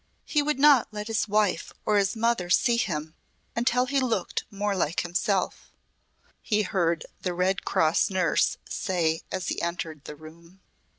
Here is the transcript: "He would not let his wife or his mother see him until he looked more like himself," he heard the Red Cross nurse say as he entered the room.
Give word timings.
"He 0.25 0.41
would 0.41 0.57
not 0.57 0.87
let 0.91 1.05
his 1.05 1.27
wife 1.27 1.71
or 1.85 1.97
his 1.99 2.15
mother 2.15 2.49
see 2.49 2.77
him 2.77 3.13
until 3.55 3.85
he 3.85 3.99
looked 3.99 4.45
more 4.49 4.75
like 4.75 5.01
himself," 5.01 5.71
he 6.41 6.63
heard 6.63 7.05
the 7.21 7.35
Red 7.35 7.65
Cross 7.65 8.09
nurse 8.09 8.57
say 8.67 9.21
as 9.31 9.49
he 9.49 9.61
entered 9.61 10.05
the 10.05 10.15
room. 10.15 10.59